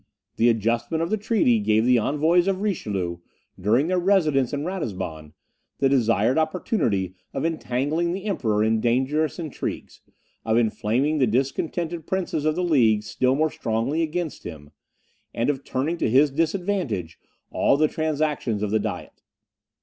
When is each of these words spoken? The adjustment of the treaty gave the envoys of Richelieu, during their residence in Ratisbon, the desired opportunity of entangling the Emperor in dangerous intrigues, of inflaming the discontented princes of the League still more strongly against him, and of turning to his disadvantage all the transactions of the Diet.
The 0.37 0.49
adjustment 0.49 1.03
of 1.03 1.11
the 1.11 1.15
treaty 1.17 1.59
gave 1.59 1.85
the 1.85 1.99
envoys 1.99 2.47
of 2.47 2.59
Richelieu, 2.63 3.19
during 3.59 3.85
their 3.85 3.99
residence 3.99 4.51
in 4.51 4.63
Ratisbon, 4.65 5.33
the 5.77 5.89
desired 5.89 6.39
opportunity 6.39 7.13
of 7.35 7.45
entangling 7.45 8.11
the 8.11 8.25
Emperor 8.25 8.63
in 8.63 8.81
dangerous 8.81 9.37
intrigues, 9.37 10.01
of 10.43 10.57
inflaming 10.57 11.19
the 11.19 11.27
discontented 11.27 12.07
princes 12.07 12.45
of 12.45 12.55
the 12.55 12.63
League 12.63 13.03
still 13.03 13.35
more 13.35 13.51
strongly 13.51 14.01
against 14.01 14.43
him, 14.43 14.71
and 15.35 15.51
of 15.51 15.63
turning 15.63 15.97
to 15.97 16.09
his 16.09 16.31
disadvantage 16.31 17.19
all 17.51 17.77
the 17.77 17.87
transactions 17.87 18.63
of 18.63 18.71
the 18.71 18.79
Diet. 18.79 19.21